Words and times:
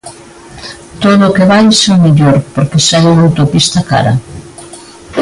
Todo 1.03 1.23
o 1.27 1.35
que 1.35 1.49
baixen 1.53 1.95
mellor 2.05 2.37
porque 2.53 2.79
xa 2.87 2.97
é 3.03 3.09
unha 3.13 3.25
autopista 3.27 3.79
cara. 3.91 4.13